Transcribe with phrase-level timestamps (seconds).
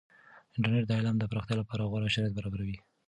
[0.55, 2.77] انټرنیټ د علم د پراختیا لپاره غوره شرایط برابروي.